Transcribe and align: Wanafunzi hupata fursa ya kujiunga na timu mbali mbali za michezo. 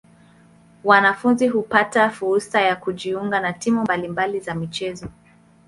Wanafunzi 0.83 1.47
hupata 1.47 2.09
fursa 2.09 2.61
ya 2.61 2.75
kujiunga 2.75 3.39
na 3.39 3.53
timu 3.53 3.81
mbali 3.81 4.07
mbali 4.07 4.39
za 4.39 4.55
michezo. 4.55 5.07